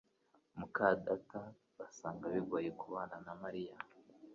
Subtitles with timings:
[0.57, 1.39] muka data
[1.77, 3.75] basanga bigoye kubana na Mariya